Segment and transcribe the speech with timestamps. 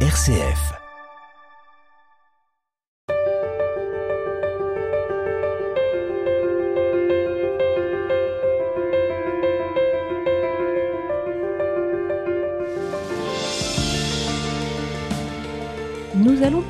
[0.00, 0.85] RCF.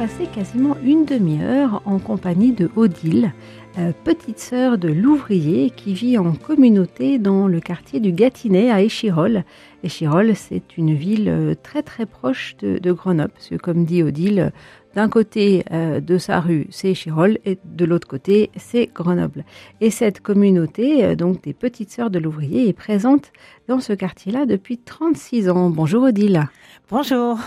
[0.07, 3.32] Passer quasiment une demi-heure en compagnie de Odile,
[3.77, 8.82] euh, petite sœur de l'ouvrier qui vit en communauté dans le quartier du Gâtinais à
[8.82, 9.42] Échirol.
[9.82, 14.52] Échirol, c'est une ville euh, très très proche de, Grenoble, parce que comme dit Odile,
[14.95, 19.45] d'un côté euh, de sa rue, c'est Échirol, et de l'autre côté, c'est Grenoble.
[19.80, 23.33] Et cette communauté, donc des petites sœurs de l'ouvrier, est présente
[23.66, 25.69] dans ce quartier-là depuis 36 ans.
[25.69, 26.48] Bonjour Odile.
[26.91, 27.41] Bonjour.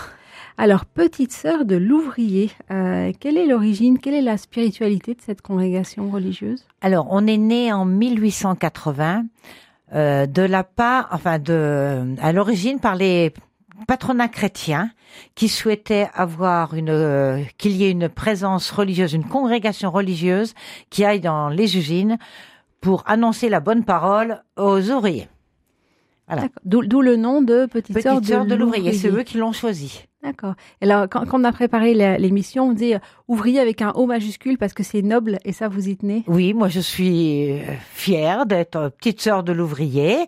[0.62, 5.40] Alors, petite sœur de l'ouvrier, euh, quelle est l'origine, quelle est la spiritualité de cette
[5.40, 6.66] congrégation religieuse?
[6.82, 9.24] Alors, on est né en 1880
[9.94, 13.32] euh, de la part, enfin de, à l'origine par les
[13.88, 14.90] patronats chrétiens
[15.34, 20.52] qui souhaitaient avoir une, euh, qu'il y ait une présence religieuse, une congrégation religieuse
[20.90, 22.18] qui aille dans les usines
[22.82, 25.30] pour annoncer la bonne parole aux ouvriers.
[26.28, 26.48] Voilà.
[26.66, 30.04] D'où le nom de petite, Petite sœur de, de l'ouvrier, c'est eux qui l'ont choisi.
[30.22, 30.54] D'accord.
[30.82, 34.58] Alors, quand, quand on a préparé l'émission, on dit euh, ouvrier avec un O majuscule
[34.58, 36.24] parce que c'est noble et ça vous y tenez?
[36.26, 37.62] Oui, moi je suis euh,
[37.92, 40.26] fière d'être euh, petite sœur de l'ouvrier.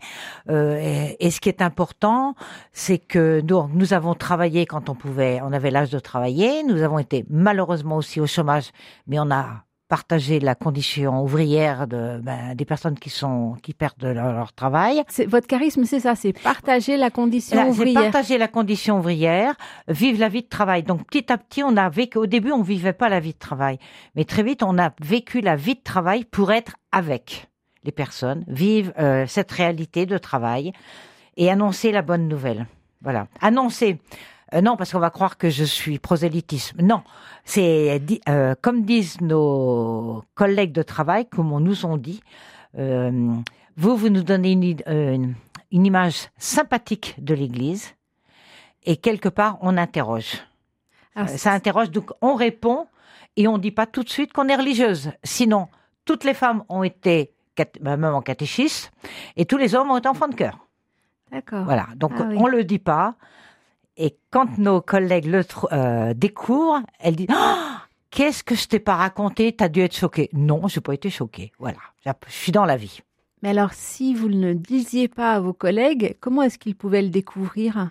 [0.49, 2.35] Euh, et, et ce qui est important,
[2.73, 6.63] c'est que nous, nous avons travaillé quand on pouvait, on avait l'âge de travailler.
[6.65, 8.71] Nous avons été malheureusement aussi au chômage,
[9.07, 14.03] mais on a partagé la condition ouvrière de, ben, des personnes qui sont qui perdent
[14.05, 15.03] leur, leur travail.
[15.27, 18.01] Votre charisme, c'est ça, c'est partager la condition Là, ouvrière.
[18.05, 19.55] partager la condition ouvrière,
[19.89, 20.83] vivre la vie de travail.
[20.83, 22.17] Donc petit à petit, on a vécu.
[22.17, 23.79] Au début, on vivait pas la vie de travail,
[24.15, 27.49] mais très vite, on a vécu la vie de travail pour être avec
[27.85, 30.73] les personnes, vivre euh, cette réalité de travail
[31.37, 32.67] et annoncer la bonne nouvelle.
[33.03, 33.99] Voilà, annoncer.
[34.55, 36.83] Euh, non, parce qu'on va croire que je suis prosélytisme.
[36.83, 37.03] Non,
[37.45, 42.23] c'est euh, comme disent nos collègues de travail, comme on nous ont dit.
[42.79, 43.33] euh,
[43.77, 45.35] vous, vous nous donnez une, id- une-
[45.71, 47.95] une image sympathique de l'Église
[48.85, 50.43] et quelque part on interroge.
[51.15, 52.87] Alors, ça interroge, donc on répond
[53.37, 55.13] et on dit pas tout de suite qu'on est religieuse.
[55.25, 55.69] Sinon,
[56.05, 57.33] toutes les femmes ont été
[57.81, 58.91] bah, même en catéchisme
[59.37, 60.59] et tous les hommes ont été enfants de cœur.
[61.31, 61.65] D'accord.
[61.65, 62.37] Voilà, donc Ah oui.
[62.39, 63.15] on le dit pas.
[63.97, 65.43] Et quand nos collègues le
[65.73, 67.83] euh, découvrent, elles disent Ah,
[68.13, 69.53] Qu'est-ce que je t'ai pas raconté?
[69.53, 70.29] T'as dû être choquée.
[70.35, 71.51] Non, j'ai pas été choquée.
[71.59, 73.01] Voilà, je suis dans la vie.
[73.43, 77.01] Mais alors, si vous ne le disiez pas à vos collègues, comment est-ce qu'ils pouvaient
[77.01, 77.89] le découvrir?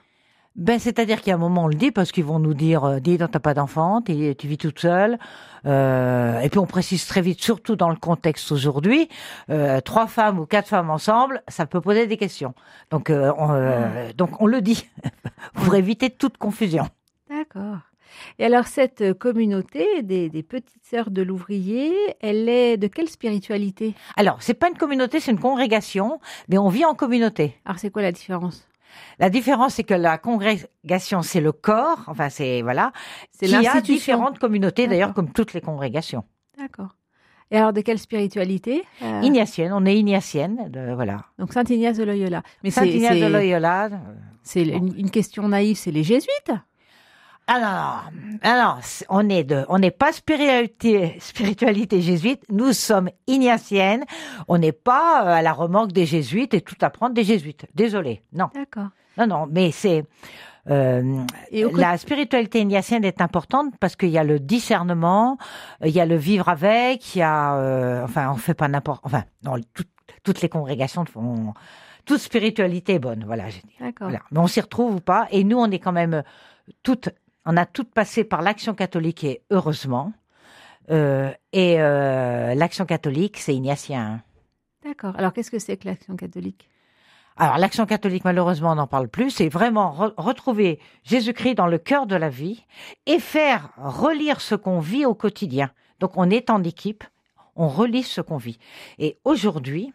[0.56, 2.84] Ben, c'est-à-dire qu'il y a un moment, on le dit parce qu'ils vont nous dire,
[2.84, 5.17] euh, dis donc, t'as pas d'enfant, tu vis toute seule.
[5.66, 9.07] Euh, et puis on précise très vite, surtout dans le contexte aujourd'hui,
[9.50, 12.53] euh, trois femmes ou quatre femmes ensemble, ça peut poser des questions.
[12.89, 14.89] Donc, euh, on, donc on le dit
[15.53, 16.85] pour éviter toute confusion.
[17.29, 17.78] D'accord.
[18.39, 23.95] Et alors, cette communauté des, des petites sœurs de l'ouvrier, elle est de quelle spiritualité?
[24.18, 26.19] Alors, c'est pas une communauté, c'est une congrégation,
[26.50, 27.56] mais on vit en communauté.
[27.63, 28.68] Alors, c'est quoi la différence?
[29.19, 32.91] La différence, c'est que la congrégation, c'est le corps, enfin c'est voilà,
[33.31, 36.24] C'est qui a différentes communautés, d'ailleurs, comme toutes les congrégations.
[36.57, 36.96] D'accord.
[37.53, 41.25] Et alors, de quelle spiritualité Euh, Ignatienne, on est ignatienne, de, voilà.
[41.38, 42.44] Donc, Saint Ignace de Loyola.
[42.63, 43.85] Mais Saint Ignace de Loyola.
[43.88, 43.97] euh,
[44.41, 46.51] c'est une, une question naïve, c'est les jésuites?
[47.53, 52.72] Ah non, ah non, c'est- on est de, on n'est pas spiritualité, spiritualité jésuite, nous
[52.72, 54.06] sommes ignatiennes,
[54.47, 57.66] on n'est pas euh, à la remorque des jésuites et tout apprendre des jésuites.
[57.75, 58.88] Désolé, non, D'accord.
[59.17, 60.06] non, non, mais c'est
[60.69, 61.25] euh,
[61.75, 65.38] la spiritualité ignatienne est importante parce qu'il y a le discernement,
[65.83, 68.69] euh, il y a le vivre avec, il y a, euh, enfin, on fait pas
[68.69, 69.83] n'importe, enfin, non, tout-
[70.23, 71.53] toutes les congrégations font,
[72.06, 73.75] toute spiritualité est bonne, voilà, j'ai dit.
[73.81, 74.07] D'accord.
[74.07, 74.23] Voilà.
[74.31, 75.28] Mais on s'y retrouve ou pas.
[75.31, 76.23] Et nous, on est quand même
[76.83, 77.09] toutes,
[77.46, 80.13] on a toutes passé par l'action catholique et heureusement.
[80.90, 84.22] Euh, et euh, l'action catholique, c'est ignatien.
[84.84, 85.16] D'accord.
[85.16, 86.68] Alors, qu'est-ce que c'est que l'action catholique?
[87.38, 89.31] Alors, l'action catholique, malheureusement, on n'en parle plus.
[89.31, 92.66] C'est vraiment re- retrouver Jésus-Christ dans le cœur de la vie
[93.06, 95.71] et faire relire ce qu'on vit au quotidien.
[96.00, 97.04] Donc, on est en équipe,
[97.56, 98.57] on relit ce qu'on vit.
[98.98, 99.94] Et aujourd'hui,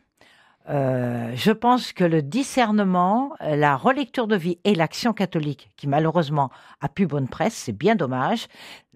[0.69, 5.87] euh, je pense que le discernement, euh, la relecture de vie et l'action catholique, qui
[5.87, 8.49] malheureusement a plus bonne presse, c'est bien dommage.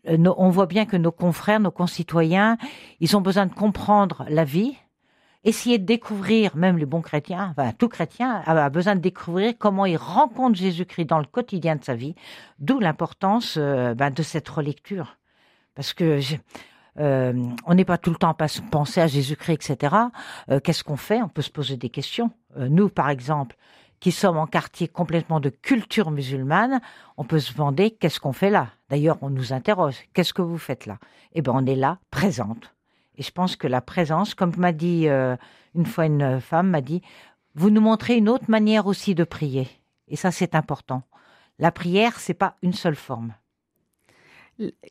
[0.09, 2.57] euh, on voit bien que nos confrères, nos concitoyens,
[2.99, 4.77] ils ont besoin de comprendre la vie,
[5.45, 9.97] essayer de découvrir, même les bons chrétiens, tout chrétien a, besoin de découvrir comment il
[9.97, 12.15] rencontre Jésus-Christ dans le quotidien de sa vie,
[12.59, 15.17] d'où l'importance ben, de cette relecture.
[15.75, 16.21] Parce que
[17.01, 17.33] euh,
[17.65, 19.97] on n'est pas tout le temps à penser à Jésus-Christ, etc.
[20.51, 21.23] Euh, Qu'est-ce qu'on fait?
[21.23, 22.31] On peut se poser des questions.
[22.59, 23.57] Euh, nous, par exemple,
[24.01, 26.81] qui sommes en quartier complètement de culture musulmane,
[27.17, 28.69] on peut se demander qu'est-ce qu'on fait là?
[28.89, 30.99] D'ailleurs, on nous interroge, qu'est-ce que vous faites là?
[31.33, 32.75] Eh bien, on est là, présente.
[33.17, 35.07] Et je pense que la présence, comme m'a dit
[35.75, 37.03] une fois une femme, m'a dit,
[37.55, 39.69] vous nous montrez une autre manière aussi de prier.
[40.09, 41.03] Et ça, c'est important.
[41.59, 43.35] La prière, c'est pas une seule forme.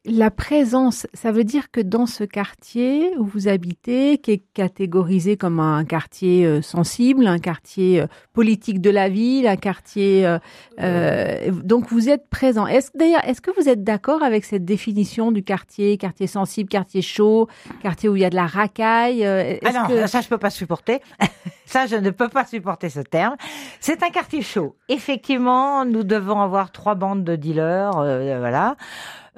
[0.05, 5.37] La présence, ça veut dire que dans ce quartier où vous habitez, qui est catégorisé
[5.37, 10.39] comme un quartier euh, sensible, un quartier euh, politique de la ville, un quartier, euh,
[10.81, 12.65] euh donc vous êtes présent.
[12.65, 17.03] Est-ce d'ailleurs, est-ce que vous êtes d'accord avec cette définition du quartier, quartier sensible, quartier
[17.03, 17.47] chaud,
[17.83, 20.99] quartier où il y a de la racaille Ah non, ça je peux pas supporter.
[21.67, 23.35] ça je ne peux pas supporter ce terme.
[23.79, 24.77] C'est un quartier chaud.
[24.87, 28.75] Effectivement, nous devons avoir trois bandes de dealers, voilà.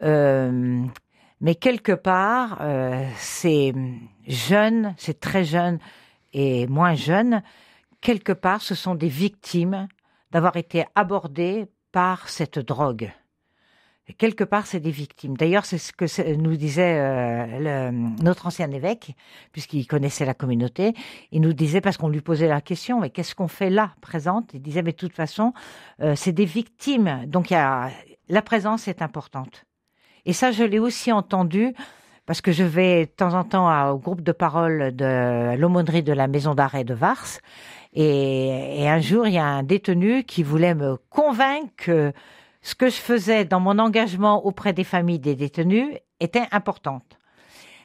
[0.04, 0.84] Euh,
[1.40, 3.74] mais quelque part, euh, ces
[4.28, 5.80] jeunes, ces très jeunes
[6.34, 7.42] et moins jeunes,
[8.00, 9.88] quelque part, ce sont des victimes
[10.32, 13.12] d'avoir été abordés par cette drogue.
[14.18, 15.38] Quelque part, c'est des victimes.
[15.38, 19.16] D'ailleurs, c'est ce que nous disait euh, notre ancien évêque,
[19.52, 20.94] puisqu'il connaissait la communauté.
[21.32, 24.54] Il nous disait, parce qu'on lui posait la question, mais qu'est-ce qu'on fait là, présente?
[24.54, 25.54] Il disait, mais de toute façon,
[26.02, 27.26] euh, c'est des victimes.
[27.28, 29.66] Donc, la présence est importante.
[30.26, 31.74] Et ça, je l'ai aussi entendu
[32.26, 36.14] parce que je vais de temps en temps au groupe de parole de l'aumônerie de
[36.14, 37.40] la maison d'arrêt de Vars.
[37.94, 42.14] Et, un jour, il y a un détenu qui voulait me convaincre que
[42.62, 47.18] ce que je faisais dans mon engagement auprès des familles des détenus était importante.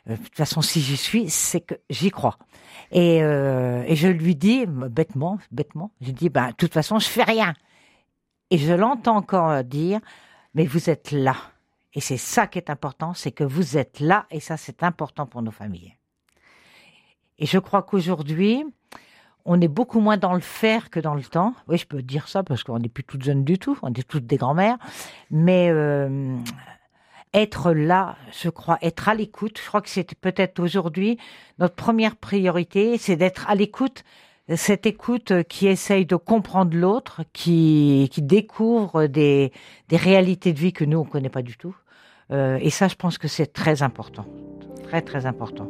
[0.08, 2.38] Euh, de toute façon, si j'y suis, c'est que j'y crois.
[2.92, 7.24] Et, euh, je lui dis, bêtement, bêtement, je dis, ben, de toute façon, je fais
[7.24, 7.54] rien.
[8.50, 9.98] Et je l'entends encore dire,
[10.54, 11.34] mais vous êtes là.
[11.96, 15.26] Et c'est ça qui est important, c'est que vous êtes là et ça c'est important
[15.26, 15.96] pour nos familles.
[17.38, 18.64] Et je crois qu'aujourd'hui,
[19.46, 21.54] on est beaucoup moins dans le faire que dans le temps.
[21.68, 24.06] Oui, je peux dire ça parce qu'on n'est plus toutes jeunes du tout, on est
[24.06, 24.76] toutes des grands-mères.
[25.30, 26.36] Mais euh,
[27.32, 31.18] être là, je crois, être à l'écoute, je crois que c'est peut-être aujourd'hui
[31.58, 34.04] notre première priorité, c'est d'être à l'écoute
[34.54, 39.52] cette écoute qui essaye de comprendre l'autre, qui, qui découvre des,
[39.88, 41.74] des réalités de vie que nous, on ne connaît pas du tout.
[42.32, 44.26] Euh, et ça, je pense que c'est très important.
[44.84, 45.68] Très, très important.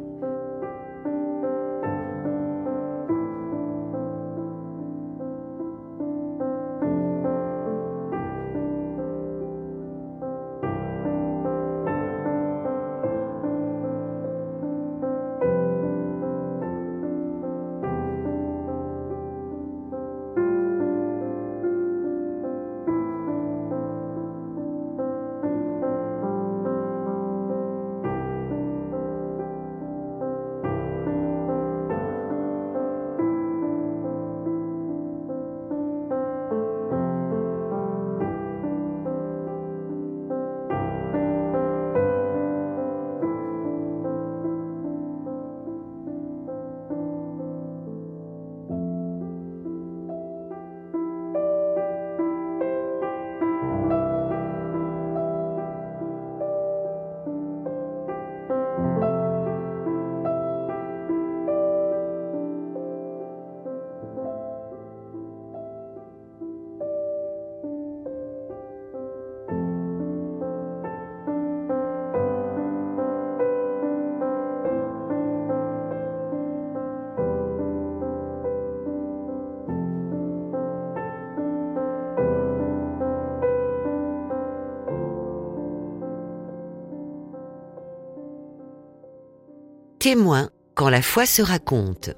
[90.07, 92.11] Témoin quand la foi se raconte.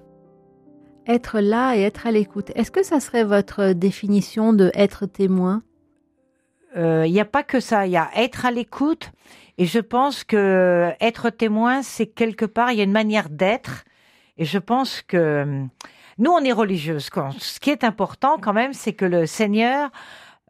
[1.08, 2.52] Être là et être à l'écoute.
[2.54, 5.64] Est-ce que ça serait votre définition de être témoin?
[6.76, 7.88] Il euh, n'y a pas que ça.
[7.88, 9.10] Il y a être à l'écoute.
[9.58, 13.86] Et je pense que être témoin, c'est quelque part, il y a une manière d'être.
[14.38, 15.64] Et je pense que
[16.20, 17.10] nous, on est religieuses.
[17.40, 19.90] Ce qui est important quand même, c'est que le Seigneur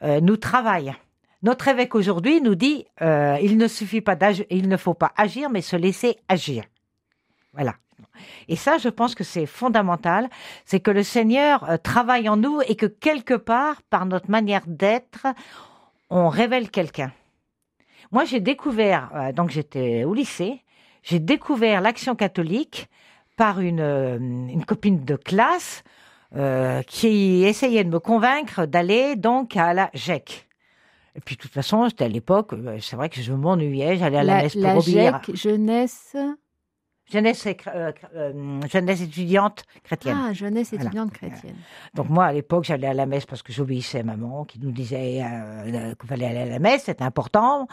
[0.04, 0.94] euh, nous travaille.
[1.42, 5.14] Notre évêque aujourd'hui nous dit, euh, il ne suffit pas d'agir, il ne faut pas
[5.16, 6.66] agir, mais se laisser agir.
[7.60, 7.76] Voilà.
[8.48, 10.30] Et ça, je pense que c'est fondamental,
[10.64, 14.64] c'est que le Seigneur euh, travaille en nous et que quelque part, par notre manière
[14.66, 15.28] d'être,
[16.10, 17.12] on révèle quelqu'un.
[18.12, 20.64] Moi, j'ai découvert, euh, donc j'étais au lycée,
[21.04, 22.88] j'ai découvert l'action catholique
[23.36, 25.84] par une, euh, une copine de classe
[26.86, 30.48] qui essayait de me convaincre d'aller donc à la GEC.
[31.16, 34.24] Et puis, de toute façon, c'était à l'époque, c'est vrai que je m'ennuyais, j'allais à
[34.24, 36.16] la, messe pour la GEC, jeunesse
[37.12, 40.18] jeunesse, euh, euh, jeunesse étudiante chrétienne.
[40.20, 40.86] Ah, jeunesse Voilà.
[40.86, 41.56] étudiante chrétienne.
[41.96, 44.72] Donc moi, à l'époque, j'allais à la messe parce que j'obéissais à maman qui nous
[44.72, 47.68] disait euh, qu'il fallait aller à la messe, c'était important.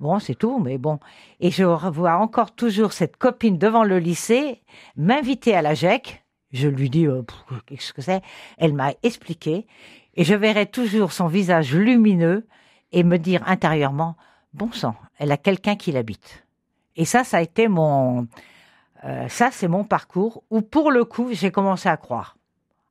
[0.00, 0.98] Bon, c'est tout, mais bon.
[1.40, 4.60] Et je revois encore toujours cette copine devant le lycée
[4.96, 6.22] m'inviter à la GEC.
[6.52, 7.22] Je lui dis, euh,
[7.66, 8.22] qu'est-ce que c'est?
[8.58, 9.66] Elle m'a expliqué.
[10.14, 12.46] Et je verrai toujours son visage lumineux
[12.92, 14.16] et me dire intérieurement,
[14.52, 16.44] bon sang, elle a quelqu'un qui l'habite.
[16.96, 18.28] Et ça, ça a été mon...
[19.04, 22.36] euh, ça, c'est mon parcours où, pour le coup, j'ai commencé à croire.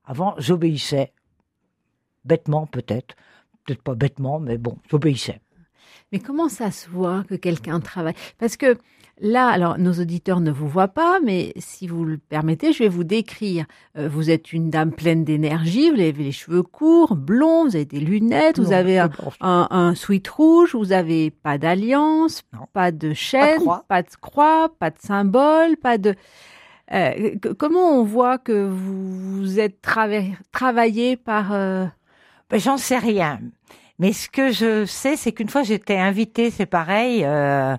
[0.06, 1.12] Avant, j'obéissais.
[2.26, 3.16] Bêtement, peut-être.
[3.66, 5.42] Peut-être pas bêtement, mais bon, j'obéissais.
[6.12, 8.16] Mais comment ça se voit que quelqu'un travaille?
[8.38, 8.78] Parce que
[9.24, 12.90] là, alors nos auditeurs ne vous voient pas, mais si vous le permettez, je vais
[12.90, 13.66] vous décrire.
[13.98, 17.86] Euh, vous êtes une dame pleine d'énergie, vous avez les cheveux courts, blonds, vous avez
[17.86, 19.10] des lunettes, vous avez un,
[19.42, 24.92] un, un sweat rouge, vous avez pas d'alliance, pas de chaîne, pas de croix, pas
[24.92, 26.14] de symbole, pas de.
[26.94, 31.86] Euh, que- comment on voit que vous, vous êtes trava- travaillé par euh,
[32.50, 33.40] Ben, J'en sais rien.
[34.00, 37.78] Mais ce que je sais, c'est qu'une fois j'étais invitée, c'est pareil, euh,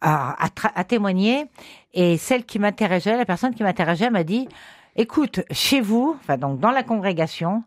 [0.00, 1.46] à, témoigner.
[1.94, 4.48] Et celle qui m'interrogeait, la personne qui m'interrogeait m'a dit,
[4.96, 7.64] écoute, chez vous, enfin donc dans la congrégation,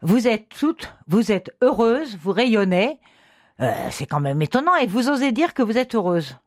[0.00, 2.98] vous êtes toutes, vous êtes heureuses, vous rayonnez.
[3.60, 4.74] Euh, c'est quand même étonnant.
[4.76, 6.38] Et vous osez dire que vous êtes heureuse.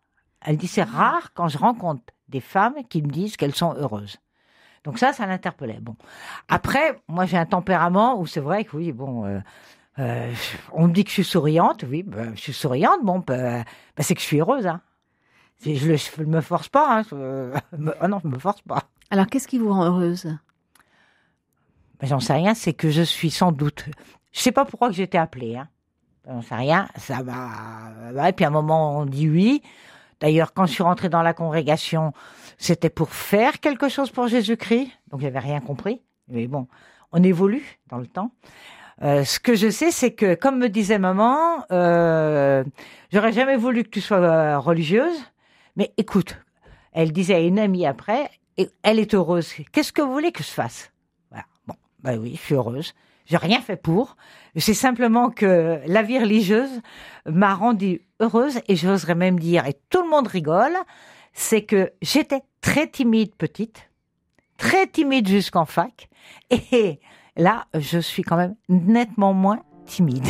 [0.42, 4.18] Elle dit, c'est rare quand je rencontre des femmes qui me disent qu'elles sont heureuses.
[4.84, 5.80] Donc ça, ça l'interpellait.
[5.82, 5.96] Bon.
[6.48, 9.40] Après, moi, j'ai un tempérament où c'est vrai que oui, bon, euh,
[10.00, 10.32] euh,
[10.74, 11.84] on me dit que je suis souriante.
[11.90, 13.04] Oui, ben, je suis souriante.
[13.04, 13.64] Bon, ben,
[13.96, 14.68] ben, c'est que je suis heureuse.
[14.68, 14.82] Hein.
[15.64, 17.00] Je ne me force pas.
[17.00, 17.04] Hein.
[17.10, 17.52] Je-
[18.00, 18.84] ah non, je me force pas.
[19.10, 20.26] Alors, qu'est-ce qui vous rend heureuse?
[22.00, 22.54] Ben, J'en sais rien.
[22.54, 23.86] C'est que je suis sans doute.
[24.32, 25.56] Je sais pas pourquoi que été appelée.
[25.56, 25.68] Hein.
[26.28, 26.88] J'en sais rien.
[26.98, 27.22] Ça
[28.14, 29.62] ouais, Et puis à un moment, on dit oui.
[30.20, 32.14] D'ailleurs, quand je suis rentrée dans la congrégation,
[32.58, 34.90] c'était pour faire quelque chose pour Jésus-Christ.
[35.12, 36.02] Donc, j'avais rien compris.
[36.28, 36.68] Mais bon,
[37.12, 38.32] on évolue dans le temps.
[39.04, 42.64] Euh, ce que je sais, c'est que, comme me disait maman, euh,
[43.12, 45.18] j'aurais jamais voulu que tu sois euh, religieuse.
[45.76, 46.38] Mais écoute,
[46.92, 48.30] elle disait à une amie après,
[48.84, 49.54] elle est heureuse.
[49.72, 50.92] Qu'est-ce que vous voulez que je fasse?
[51.30, 51.46] Voilà.
[51.68, 52.94] Bon, bah oui, je suis heureuse.
[53.26, 54.16] J'ai rien fait pour.
[54.56, 56.82] C'est simplement que la vie religieuse
[57.26, 60.78] m'a rendue heureuse et j'oserais même dire, et tout le monde rigole,
[61.34, 63.90] c'est que j'étais très timide petite,
[64.58, 66.08] très timide jusqu'en fac,
[66.52, 67.00] et
[67.36, 70.30] là, je suis quand même nettement moins timide.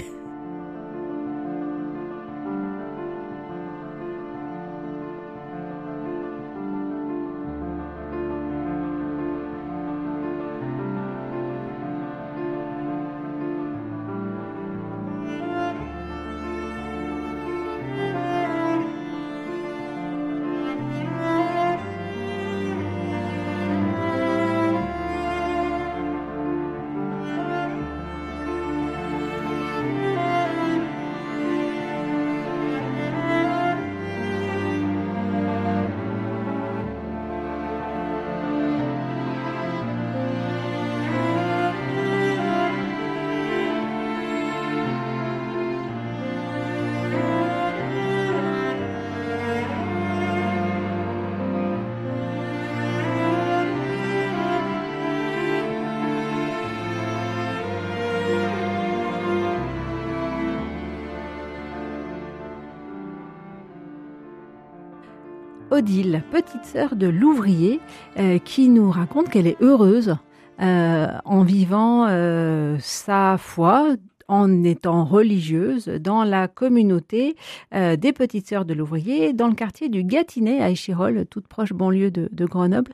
[65.76, 67.82] Odile, petite sœur de l'ouvrier,
[68.18, 70.16] euh, qui nous raconte qu'elle est heureuse
[70.62, 77.36] euh, en vivant euh, sa foi, en étant religieuse dans la communauté
[77.74, 81.74] euh, des petites sœurs de l'ouvrier, dans le quartier du Gâtinais à Échirol, toute proche
[81.74, 82.92] banlieue de, Grenoble.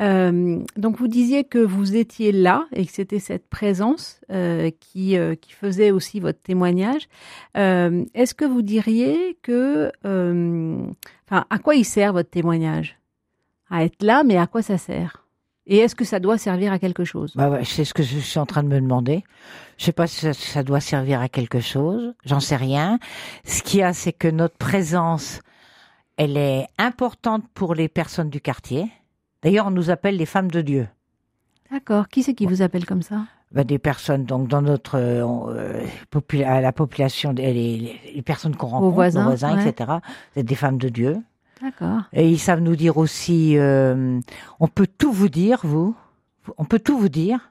[0.00, 5.16] Euh, donc vous disiez que vous étiez là et que c'était cette présence euh, qui,
[5.40, 7.08] qui faisait aussi votre témoignage.
[7.54, 9.90] Est-ce que vous diriez que
[11.28, 12.98] Enfin, à quoi il sert votre témoignage?
[13.68, 15.25] À être là, mais à quoi ça sert?
[15.68, 17.32] Et est-ce que ça doit servir à quelque chose?
[17.34, 19.24] Bah ouais, c'est ce que je suis en train de me demander.
[19.78, 22.14] Je sais pas si ça, ça doit servir à quelque chose.
[22.24, 22.98] J'en sais rien.
[23.44, 25.40] Ce qu'il y a, c'est que notre présence,
[26.16, 28.86] elle est importante pour les personnes du quartier.
[29.42, 30.88] D'ailleurs, on nous appelle les femmes de Dieu.
[31.72, 32.06] D'accord.
[32.08, 33.22] Qui c'est qui vous appelle comme ça?
[33.52, 39.22] Bah, des personnes, donc dans notre euh, popula- la population, les personnes qu'on rencontre, voisins,
[39.22, 39.68] nos voisins, ouais.
[39.68, 39.94] etc.
[40.34, 41.18] C'est des femmes de Dieu.
[41.60, 42.02] D'accord.
[42.12, 44.20] Et ils savent nous dire aussi, euh,
[44.60, 45.96] on peut tout vous dire, vous.
[46.58, 47.50] On peut tout vous dire.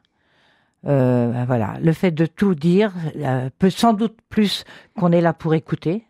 [0.88, 5.22] Euh, ben voilà, le fait de tout dire euh, peut sans doute plus qu'on est
[5.22, 6.06] là pour écouter.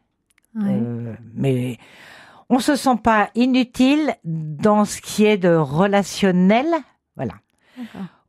[0.62, 1.78] Euh, mais
[2.50, 6.68] on se sent pas inutile dans ce qui est de relationnel.
[7.16, 7.34] Voilà.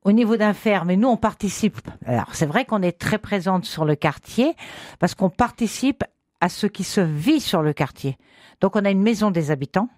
[0.05, 1.81] Au niveau d'un fer, mais nous on participe.
[2.05, 4.55] Alors c'est vrai qu'on est très présente sur le quartier
[5.01, 6.05] parce qu'on participe
[6.41, 8.19] à ce qui se vit sur le quartier.
[8.61, 9.89] Donc on a une maison des habitants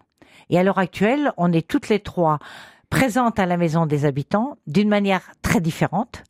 [0.51, 2.39] et à l'heure actuelle on est toutes les trois
[2.91, 6.25] présentes à la maison des habitants d'une manière très différente.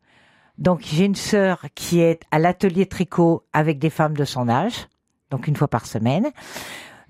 [0.58, 4.88] Donc j'ai une sœur qui est à l'atelier tricot avec des femmes de son âge,
[5.30, 6.30] donc une fois par semaine.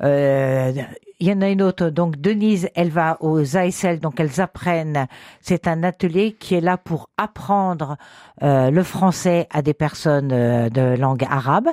[0.03, 0.73] Euh,
[1.21, 5.09] il y en a une autre, donc Denise, elle va aux ASL, donc elles apprennent.
[5.41, 7.97] C'est un atelier qui est là pour apprendre
[8.43, 11.69] euh, le français à des personnes euh, de langue arabe.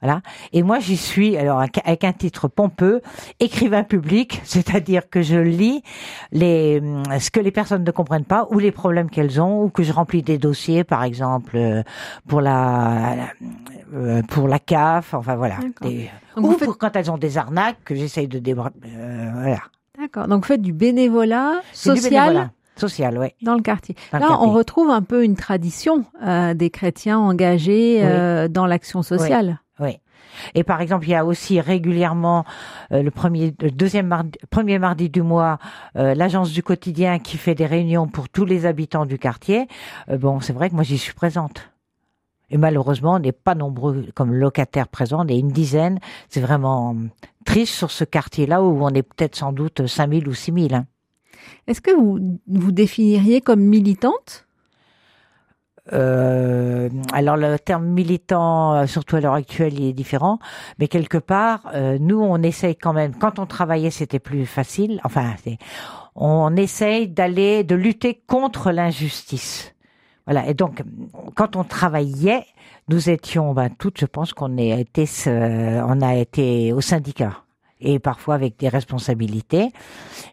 [0.00, 0.20] Voilà.
[0.52, 3.02] Et moi, j'y suis, alors avec un titre pompeux,
[3.40, 5.82] écrivain public, c'est-à-dire que je lis
[6.30, 6.80] les,
[7.18, 9.92] ce que les personnes ne comprennent pas ou les problèmes qu'elles ont, ou que je
[9.92, 11.82] remplis des dossiers, par exemple euh,
[12.28, 13.28] pour la,
[13.94, 15.56] euh, pour la CAF, enfin voilà.
[16.36, 18.70] ou pour quand elles ont des arnaques que j'essaye de débra...
[18.86, 19.62] Euh, voilà.
[19.98, 20.28] D'accord.
[20.28, 22.50] Donc, vous faites du bénévolat social.
[22.76, 23.28] social, oui.
[23.42, 23.96] Dans le quartier.
[24.12, 26.04] Là, on retrouve un peu une tradition
[26.54, 28.00] des chrétiens engagés
[28.48, 29.58] dans l'action sociale.
[29.60, 29.67] Oui.
[30.54, 32.44] Et par exemple, il y a aussi régulièrement
[32.92, 35.58] euh, le premier, deuxième mardi, premier mardi du mois,
[35.96, 39.68] euh, l'agence du quotidien qui fait des réunions pour tous les habitants du quartier.
[40.10, 41.70] Euh, bon, c'est vrai que moi j'y suis présente.
[42.50, 45.98] Et malheureusement, on n'est pas nombreux comme locataires présents, on est une dizaine.
[46.30, 46.96] C'est vraiment
[47.44, 50.74] triste sur ce quartier-là où on est peut-être sans doute 5000 ou 6000.
[50.74, 50.86] Hein.
[51.66, 54.47] Est-ce que vous vous définiriez comme militante?
[55.92, 60.38] Euh, alors le terme militant, euh, surtout à l'heure actuelle, il est différent,
[60.78, 63.14] mais quelque part, euh, nous, on essaye quand même.
[63.14, 65.00] Quand on travaillait, c'était plus facile.
[65.04, 65.34] Enfin,
[66.14, 69.74] on essaye d'aller, de lutter contre l'injustice.
[70.26, 70.46] Voilà.
[70.46, 70.82] Et donc,
[71.34, 72.44] quand on travaillait,
[72.88, 77.42] nous étions, ben, toutes, je pense qu'on a été, on a été au syndicat
[77.80, 79.72] et parfois avec des responsabilités.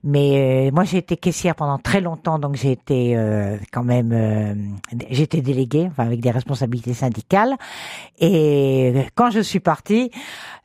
[0.04, 4.12] Mais euh, moi, j'ai été caissière pendant très longtemps, donc j'ai été euh, quand même,
[4.12, 4.54] euh,
[5.10, 7.56] j'étais déléguée, enfin avec des responsabilités syndicales.
[8.20, 10.12] Et quand je suis partie,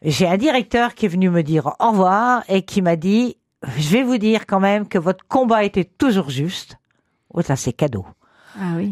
[0.02, 3.37] j'ai un directeur qui est venu me dire au revoir et qui m'a dit,
[3.76, 6.78] je vais vous dire quand même que votre combat était toujours juste.
[7.32, 8.06] Oh, ça c'est cadeau.
[8.58, 8.88] Ah oui.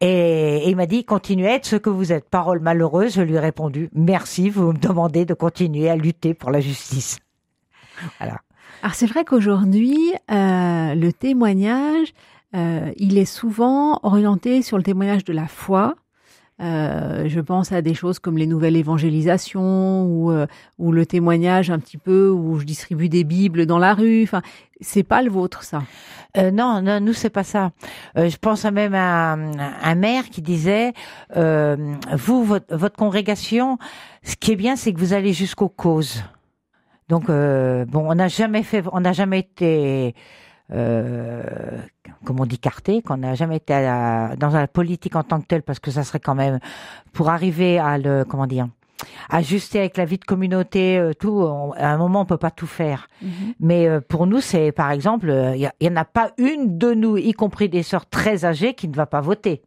[0.00, 2.28] Et, il m'a dit, continuez à être ce que vous êtes.
[2.28, 6.50] Parole malheureuse, je lui ai répondu, merci, vous me demandez de continuer à lutter pour
[6.50, 7.18] la justice.
[8.18, 8.40] Voilà.
[8.82, 9.96] Alors c'est vrai qu'aujourd'hui,
[10.30, 12.12] euh, le témoignage,
[12.54, 15.94] euh, il est souvent orienté sur le témoignage de la foi,
[16.62, 20.46] euh, je pense à des choses comme les nouvelles évangélisations ou, euh,
[20.78, 24.22] ou le témoignage un petit peu où je distribue des bibles dans la rue.
[24.22, 24.42] Enfin,
[24.80, 25.82] c'est pas le vôtre ça.
[26.36, 27.72] Euh, non, non, nous c'est pas ça.
[28.16, 30.92] Euh, je pense à même à, un maire qui disait
[31.34, 33.78] vous votre, votre, congrégation,
[34.22, 36.22] ce qui est bien, c'est que vous allez jusqu'aux causes.
[37.08, 40.14] Donc bon, on n'a jamais fait, on n'a jamais été
[40.72, 41.42] euh,
[42.24, 43.74] comme on dit, carté, qu'on n'a jamais été
[44.38, 46.58] dans la politique en tant que telle, parce que ça serait quand même
[47.12, 48.68] pour arriver à le, comment dire,
[49.30, 51.42] ajuster avec la vie de communauté, euh, tout.
[51.76, 53.08] à un moment, on peut pas tout faire.
[53.20, 53.30] Mhm.
[53.60, 57.16] Mais euh, pour nous, c'est par exemple, il y, en a pas une de nous,
[57.16, 59.62] y compris des sœurs très âgées, qui ne va pas voter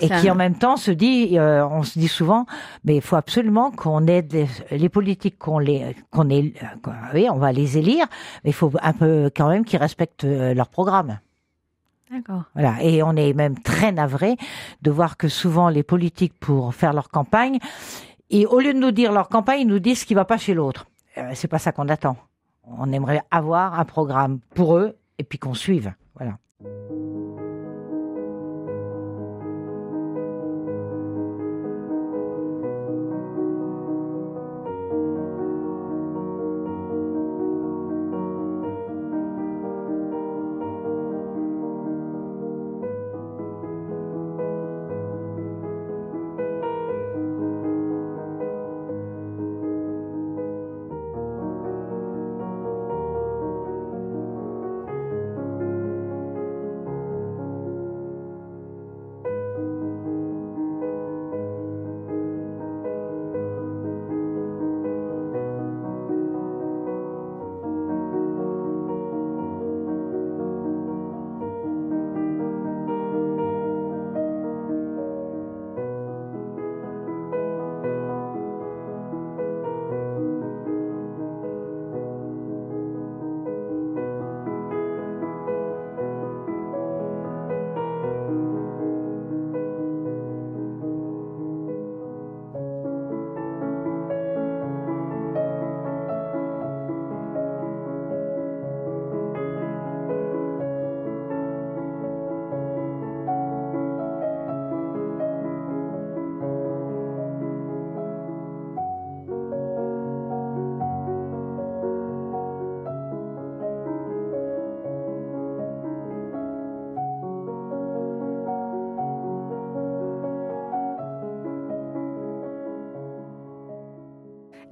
[0.00, 2.46] et qui en même temps se dit, euh, on se dit souvent,
[2.84, 6.52] mais il faut absolument qu'on aide les, politiques, qu'on les, qu'on est,
[7.14, 8.06] oui, on va les élire,
[8.44, 11.18] mais il faut un peu quand même qu'ils respectent euh, leur programme.
[12.10, 12.44] D'accord.
[12.54, 12.82] Voilà.
[12.82, 14.36] Et on est même très navré
[14.82, 17.58] de voir que souvent les politiques, pour faire leur campagne,
[18.30, 20.38] et au lieu de nous dire leur campagne, ils nous disent ce qui va pas
[20.38, 20.86] chez l'autre.
[21.18, 22.16] Euh, c'est pas ça qu'on attend.
[22.64, 25.92] On aimerait avoir un programme pour eux et puis qu'on suive.
[26.14, 26.38] Voilà.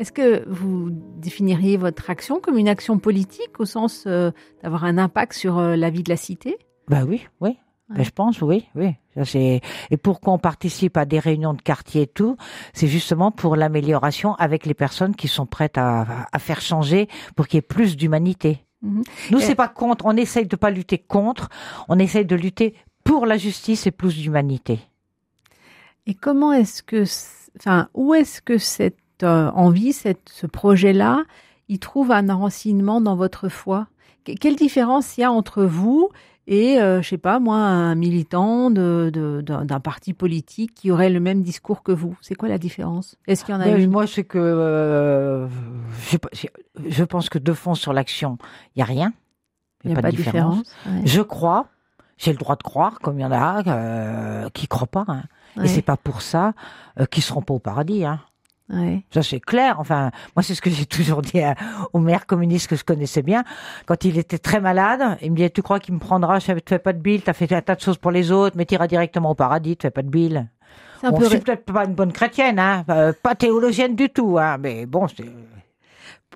[0.02, 4.32] Est-ce que vous définiriez votre action comme une action politique au sens euh,
[4.64, 6.58] d'avoir un impact sur euh, la vie de la cité?
[6.88, 7.56] Bah oui, oui.
[7.88, 8.96] Ben, je pense, oui, oui.
[9.24, 9.38] Ça.
[9.38, 9.60] Et
[10.02, 12.36] pourquoi on participe à des réunions de quartier et tout
[12.72, 17.46] C'est justement pour l'amélioration avec les personnes qui sont prêtes à, à faire changer pour
[17.46, 18.66] qu'il y ait plus d'humanité.
[18.82, 19.04] Mhm.
[19.30, 20.04] Nous, Et- c'est pas contre.
[20.06, 21.48] On essaye de pas lutter contre.
[21.88, 24.80] On essaye de lutter pour la justice et plus d'humanité.
[26.08, 27.04] Et comment est-ce que,
[27.60, 31.22] enfin, où est-ce que cette euh, envie, cette, ce projet-là,
[31.68, 33.86] il trouve un enracinement dans votre foi
[34.24, 36.08] Que- Quelle différence il y a entre vous
[36.48, 41.08] et, euh, je sais pas moi, un militant de, de- d'un, parti politique qui aurait
[41.10, 42.16] le même discours que vous?
[42.20, 43.16] C'est quoi la différence?
[43.28, 43.90] Est-ce qu'il y en a Ben, une?
[43.90, 45.46] moi, c'est que euh,
[46.10, 46.16] je,
[46.88, 48.38] je pense que de fond sur l'action,
[48.74, 49.12] il y a rien.
[49.84, 50.62] Il n'y a pas de différence.
[50.86, 51.02] Ouais.
[51.04, 51.66] Je crois.
[52.18, 55.04] J'ai le droit de croire, comme il y en a euh, qui croient pas.
[55.08, 55.22] hein.
[55.56, 55.64] Ouais.
[55.64, 56.54] Et c'est pas pour ça
[57.00, 58.04] euh, qu'ils seront pas au paradis.
[58.04, 58.20] Hein.
[58.72, 59.04] Ouais.
[59.12, 59.76] Ça c'est clair.
[59.78, 61.54] Enfin, moi c'est ce que j'ai toujours dit à-
[61.92, 63.44] au maire communiste que je connaissais bien.
[63.86, 66.38] Quand il était très malade, il me disait "Tu crois qu'il me prendra?
[66.38, 67.22] Je ne te fais pas de bile.
[67.22, 69.76] T'as fait un tas de choses pour les autres, mais t'iras directement au paradis.
[69.76, 70.48] Tu fais pas de bile."
[71.00, 73.34] C'est un Bon, peu je suis ré- peut-être pas une bonne chrétienne, hein, euh, pas
[73.34, 75.24] théologienne du tout, hein, mais bon, c'est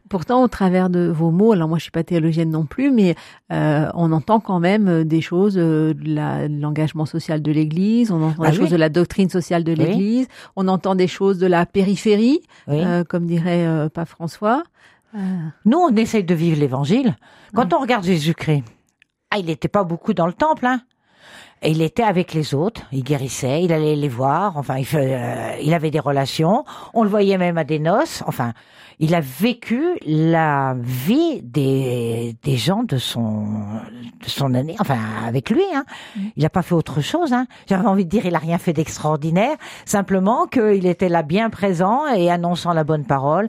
[0.09, 3.17] Pourtant, au travers de vos mots, alors moi je suis pas théologienne non plus, mais
[3.53, 8.23] euh, on entend quand même euh, des choses euh, de l'engagement social de l'Église, on
[8.23, 8.63] entend Ah des oui.
[8.63, 9.79] choses de la doctrine sociale de Oui.
[9.79, 12.83] l'Église, on entend des choses de la périphérie, oui.
[12.85, 14.63] euh, comme dirait euh, Pape François.
[15.17, 15.19] Euh,
[15.65, 17.17] Nous, on essaye de vivre l'évangile.
[17.55, 18.63] Quand on regarde Jésus-Christ,
[19.31, 20.83] ah, il n'était pas beaucoup dans le temple, hein.
[21.63, 25.15] Et il était avec les autres, il guérissait, il allait les voir, enfin, il, fait,
[25.17, 28.53] euh, il avait des relations, on le voyait même à des noces, enfin,
[28.99, 33.47] il a vécu la vie des, des gens de son,
[34.23, 35.85] de son année, enfin, avec lui, hein.
[36.37, 37.47] Il n'a pas fait autre chose, hein.
[37.67, 42.07] J'avais envie de dire, il a rien fait d'extraordinaire, simplement qu'il était là bien présent
[42.15, 43.49] et annonçant la bonne parole.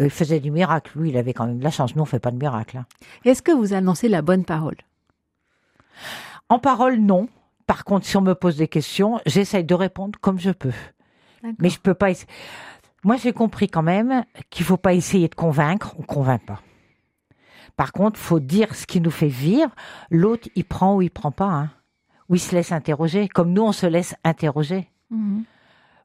[0.00, 1.96] Euh, Il faisait du miracle, lui, il avait quand même de la chance.
[1.96, 2.76] Nous, on fait pas de miracle.
[2.76, 2.84] hein.
[3.24, 4.76] Est-ce que vous annoncez la bonne parole?
[6.52, 7.28] En parole, non.
[7.66, 10.72] Par contre, si on me pose des questions, j'essaye de répondre comme je peux.
[11.58, 12.10] Mais je peux pas.
[12.10, 12.26] essa-
[13.04, 15.94] Moi, j'ai compris quand même qu'il faut pas essayer de convaincre.
[15.98, 16.60] On convainc pas.
[17.76, 19.70] Par contre, faut dire ce qui nous fait vivre.
[20.10, 21.46] L'autre, il prend ou il prend pas.
[21.50, 21.70] Hein.
[22.28, 23.28] Ou il se laisse interroger.
[23.28, 24.88] Comme nous, on se laisse interroger.
[25.10, 25.44] Mhm.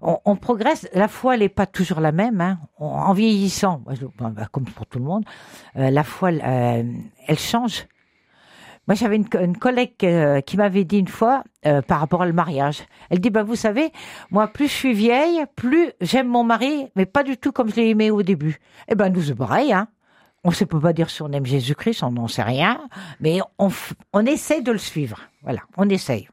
[0.02, 0.88] on, on progresse.
[0.94, 2.40] La foi, elle n'est pas toujours la même.
[2.42, 2.60] Hein.
[2.78, 3.82] En vieillissant,
[4.20, 5.26] bah, comme pour tout le monde,
[5.76, 6.84] euh, la foi, euh,
[7.28, 7.86] elle change.
[8.88, 12.22] Moi, j'avais une, co- une collègue euh, qui m'avait dit une fois euh, par rapport
[12.22, 12.84] au mariage.
[13.10, 13.92] Elle dit, bah, vous savez,
[14.32, 17.76] moi, plus je suis vieille, plus j'aime mon mari, mais pas du tout comme je
[17.76, 18.60] l'ai aimé au début.
[18.88, 19.74] Eh ben, nous, c'est pareil.
[19.74, 19.88] Hein.
[20.44, 22.80] On ne peut pas dire si on aime Jésus-Christ, on n'en sait rien,
[23.20, 23.70] mais on,
[24.14, 25.20] on essaye de le suivre.
[25.44, 26.30] Voilà, on essaye.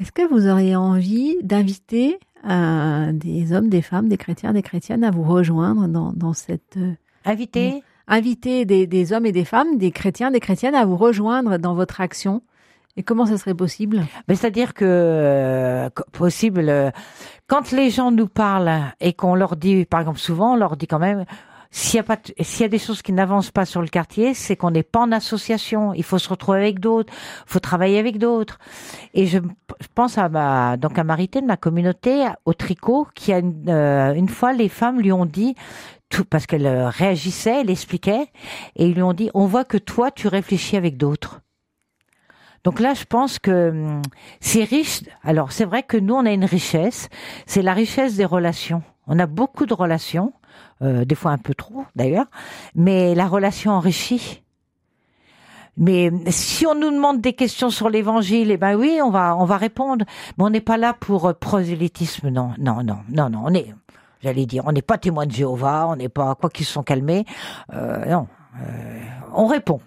[0.00, 2.18] Est-ce que vous auriez envie d'inviter
[2.50, 6.76] euh, des hommes, des femmes, des chrétiens, des chrétiennes à vous rejoindre dans, dans cette
[7.24, 11.58] Invité inviter des, des hommes et des femmes, des chrétiens, des chrétiennes à vous rejoindre
[11.58, 12.42] dans votre action
[12.96, 14.06] Et comment ça serait possible?
[14.28, 16.90] Mais c'est-à-dire que euh, possible euh,
[17.48, 20.86] quand les gens nous parlent et qu'on leur dit, par exemple, souvent, on leur dit
[20.86, 21.24] quand même.
[21.76, 24.32] S'il y a pas, s'il y a des choses qui n'avancent pas sur le quartier,
[24.32, 25.92] c'est qu'on n'est pas en association.
[25.92, 28.60] Il faut se retrouver avec d'autres, il faut travailler avec d'autres.
[29.12, 29.38] Et je,
[29.80, 33.68] je pense à ma, donc à Marité de ma communauté au tricot, qui a une,
[33.68, 35.56] euh, une fois les femmes lui ont dit
[36.14, 38.28] tout parce qu'elle euh, réagissait, elle expliquait,
[38.76, 41.40] et ils lui ont dit on voit que toi tu réfléchis avec d'autres.
[42.62, 44.02] Donc là, je pense que hum,
[44.40, 45.02] c'est riche.
[45.24, 47.08] Alors, c'est vrai que nous, on a une richesse.
[47.46, 48.82] C'est la richesse des relations.
[49.06, 50.32] On a beaucoup de relations,
[50.82, 52.26] euh, des fois un peu trop d'ailleurs,
[52.76, 54.42] mais la relation enrichit.
[55.76, 59.44] Mais si on nous demande des questions sur l'évangile, eh ben oui, on va, on
[59.44, 60.04] va répondre.
[60.38, 63.42] Mais on n'est pas là pour euh, prosélytisme, non, non, non, non, non.
[63.44, 63.74] On est,
[64.24, 66.82] j'allais dire, on n'est pas témoin de Jéhovah, on n'est pas quoi qu'ils se sont
[66.82, 67.24] calmés.
[67.72, 68.26] Euh, non,
[68.60, 69.00] euh,
[69.34, 69.80] on répond.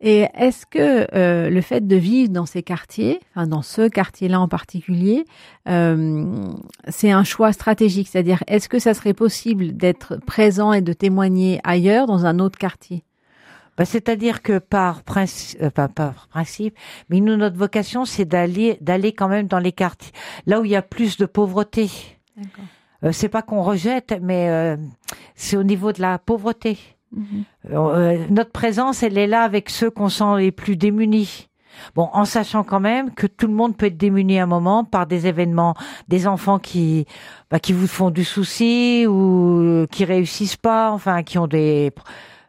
[0.00, 4.40] Et est-ce que euh, le fait de vivre dans ces quartiers, enfin dans ce quartier-là
[4.40, 5.24] en particulier,
[5.68, 6.52] euh,
[6.88, 8.08] c'est un choix stratégique?
[8.08, 12.58] C'est-à-dire, est-ce que ça serait possible d'être présent et de témoigner ailleurs dans un autre
[12.58, 13.04] quartier?
[13.76, 16.76] Bah, C'est-à-dire que par principe, pas par principe,
[17.08, 20.12] mais nous notre vocation c'est d'aller d'aller quand même dans les quartiers
[20.46, 21.90] là où il y a plus de pauvreté.
[22.36, 22.64] D'accord.
[23.04, 24.76] Euh, c'est pas qu'on rejette, mais euh,
[25.34, 26.78] c'est au niveau de la pauvreté.
[27.70, 31.48] Euh, notre présence, elle est là avec ceux qu'on sent les plus démunis.
[31.94, 34.84] Bon, en sachant quand même que tout le monde peut être démuni à un moment
[34.84, 35.74] par des événements,
[36.08, 37.06] des enfants qui,
[37.50, 41.90] bah, qui vous font du souci ou qui réussissent pas, enfin, qui ont des,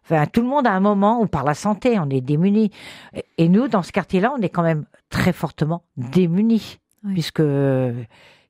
[0.05, 2.69] enfin, tout le monde à un moment ou par la santé, on est démunis.
[3.15, 7.13] Et- Et nous, dans ce quartier-là, on est quand même très fortement démunis, Oui.
[7.13, 7.41] puisque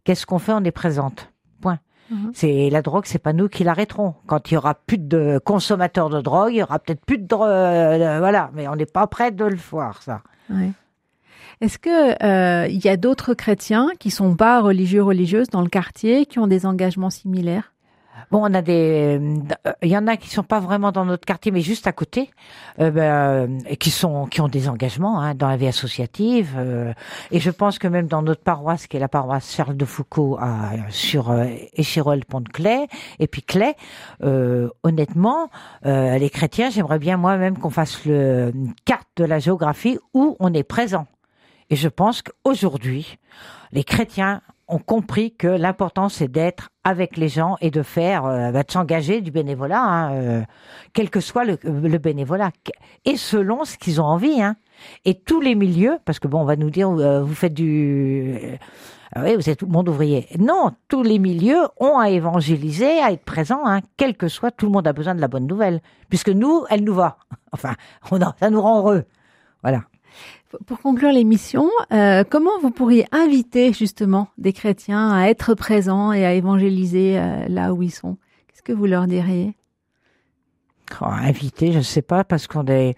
[0.04, 0.54] qu'est-ce qu'on fait?
[0.54, 1.30] On est présente.
[2.10, 2.32] Mhm.
[2.34, 4.16] C'est la drogue, c'est pas nous qui l'arrêterons.
[4.26, 7.28] Quand il y aura plus de consommateurs de drogue, il y aura peut-être plus de
[7.28, 8.52] drogue, euh, voilà.
[8.54, 10.22] Mais on n'est pas prêt de le voir, ça.
[11.62, 15.70] Est-ce que euh, il y a d'autres chrétiens qui sont pas religieux religieuses dans le
[15.70, 17.73] quartier qui ont des engagements similaires?
[18.34, 19.20] Bon, on a des,
[19.68, 21.92] euh, il y en a qui sont pas vraiment dans notre quartier, mais juste à
[21.92, 22.32] côté,
[22.80, 26.56] euh, ben, et qui sont, qui ont des engagements hein, dans la vie associative.
[26.58, 26.94] Euh,
[27.30, 30.40] et je pense que même dans notre paroisse, qui est la paroisse Charles de Foucault
[30.42, 32.88] à, sur euh, Échirol, Pont de Clay,
[33.20, 33.76] et puis Clay,
[34.82, 35.52] honnêtement,
[35.84, 40.52] les chrétiens, j'aimerais bien moi-même qu'on fasse le, une carte de la géographie où on
[40.56, 41.06] est présent.
[41.70, 43.20] Et je pense qu'aujourd'hui,
[43.74, 44.42] les chrétiens
[44.74, 48.72] ont compris que l'important c'est d'être avec les gens et de faire, euh, bah, de
[48.72, 50.42] s'engager du bénévolat, hein, euh,
[50.94, 52.52] quel que soit le, le, bénévolat,
[53.06, 54.42] et selon ce qu'ils ont envie.
[54.42, 54.56] Hein.
[55.06, 58.58] Et tous les milieux, parce que bon, on va nous dire, euh, vous faites du,
[59.16, 60.28] oui, vous êtes tout le monde ouvrier.
[60.40, 64.66] Non, tous les milieux ont à évangéliser, à être présents, hein, quel que soit, tout
[64.66, 67.18] le monde a besoin de la bonne nouvelle, puisque nous, elle nous va.
[67.52, 67.76] Enfin,
[68.40, 69.04] ça nous rend heureux.
[69.62, 69.84] Voilà.
[70.66, 76.26] Pour conclure l'émission, euh, comment vous pourriez inviter justement des chrétiens à être présents et
[76.26, 78.18] à évangéliser euh, là où ils sont?
[78.48, 79.56] Qu'est-ce que vous leur diriez?
[81.02, 82.96] Oh, Inviter, je ne sais pas, parce qu'on est...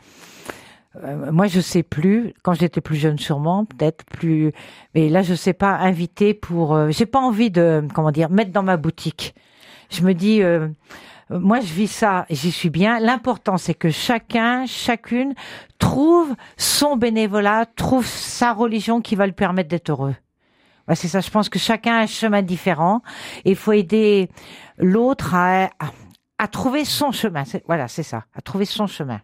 [1.04, 2.34] Euh, moi, je sais plus.
[2.44, 4.52] Quand j'étais plus jeune, sûrement, peut-être plus.
[4.94, 5.76] Mais là, je sais pas.
[5.76, 6.90] Inviter pour.
[6.90, 9.36] J'ai pas envie de, comment dire, mettre dans ma boutique.
[9.90, 10.42] Je me dis,
[11.30, 13.00] moi je vis ça j'y suis bien.
[13.00, 15.34] L'important c'est que chacun, chacune
[15.80, 20.16] trouve son bénévolat, trouve sa religion qui va lui permettre d'être heureux.
[20.94, 21.20] c'est ça.
[21.20, 23.02] Je pense que chacun a un chemin différent
[23.44, 24.30] et il faut aider
[24.78, 25.70] l'autre à,
[26.38, 27.44] à, trouver son chemin.
[27.68, 29.22] Voilà, c'est ça, à trouver son chemin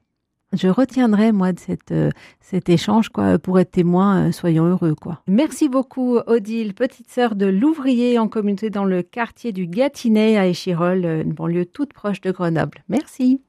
[0.53, 2.09] je retiendrai moi de cette, euh,
[2.39, 5.21] cet échange quoi pour être témoin euh, soyons heureux quoi.
[5.27, 10.47] Merci beaucoup Odile, petite sœur de l'ouvrier en communauté dans le quartier du Gâtinais à
[10.47, 12.83] Échirol, euh, une banlieue toute proche de Grenoble.
[12.89, 13.41] Merci.